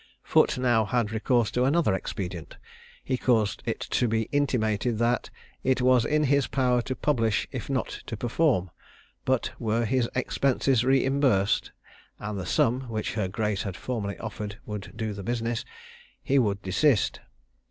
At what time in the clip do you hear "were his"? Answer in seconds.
9.59-10.09